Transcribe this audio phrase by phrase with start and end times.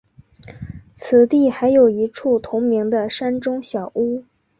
[0.95, 4.23] 此地还有一处同名的山中小屋。